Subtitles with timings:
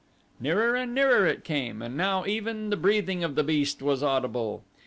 [0.39, 4.63] Nearer and nearer it came, and now even the breathing of the beast was audible.